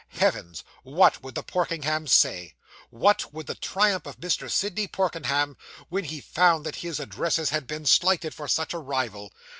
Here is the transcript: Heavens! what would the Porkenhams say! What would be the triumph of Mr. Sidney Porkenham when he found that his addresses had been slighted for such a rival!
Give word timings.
Heavens! 0.15 0.63
what 0.81 1.21
would 1.23 1.35
the 1.35 1.43
Porkenhams 1.43 2.11
say! 2.11 2.55
What 2.89 3.31
would 3.35 3.45
be 3.45 3.53
the 3.53 3.59
triumph 3.59 4.07
of 4.07 4.19
Mr. 4.19 4.49
Sidney 4.49 4.87
Porkenham 4.87 5.57
when 5.89 6.05
he 6.05 6.19
found 6.21 6.65
that 6.65 6.77
his 6.77 6.99
addresses 6.99 7.51
had 7.51 7.67
been 7.67 7.85
slighted 7.85 8.33
for 8.33 8.47
such 8.47 8.73
a 8.73 8.79
rival! 8.79 9.31